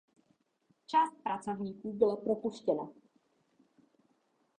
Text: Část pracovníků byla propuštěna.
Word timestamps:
Část 0.85 1.23
pracovníků 1.23 1.93
byla 1.93 2.15
propuštěna. 2.15 2.87